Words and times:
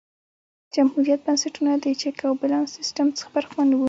جمهوريت 0.75 1.19
بنسټونه 1.25 1.71
د 1.83 1.85
چک 2.01 2.17
او 2.27 2.33
بیلانس 2.41 2.69
سیستم 2.77 3.07
څخه 3.17 3.29
برخمن 3.35 3.69
وو. 3.71 3.79